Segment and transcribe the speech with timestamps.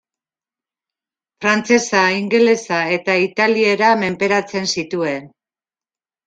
[1.43, 5.31] Frantsesa, ingelesa eta italiera menperatzen zituen.